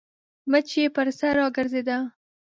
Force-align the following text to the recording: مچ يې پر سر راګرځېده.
مچ 0.51 0.69
يې 0.79 0.85
پر 0.95 1.07
سر 1.19 1.33
راګرځېده. 1.39 1.97